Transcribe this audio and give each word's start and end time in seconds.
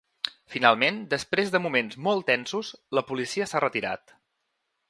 Finalment, 0.53 0.97
després 1.11 1.51
de 1.57 1.61
moments 1.67 1.99
molt 2.09 2.27
tensos, 2.31 2.75
la 3.01 3.07
policia 3.11 3.49
s’ha 3.53 3.63
retirat. 3.69 4.19